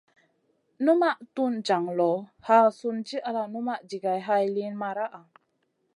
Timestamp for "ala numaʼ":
3.29-3.79